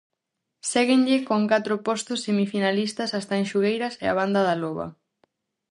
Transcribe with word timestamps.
Séguenlle 0.71 1.17
con 1.29 1.41
catro 1.51 1.75
postos 1.87 2.21
semifinalistas 2.27 3.09
as 3.17 3.27
Tanxugueiras 3.29 3.93
e 4.03 4.05
a 4.11 4.17
Banda 4.19 4.41
da 4.47 4.55
Loba. 4.61 4.87